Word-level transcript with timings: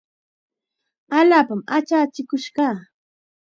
Allaapam 1.17 1.61
achachikush 1.77 2.47
kaa. 2.55 2.75